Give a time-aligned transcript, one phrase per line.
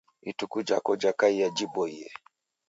[0.29, 2.07] Ituku jako jikaie jiboiye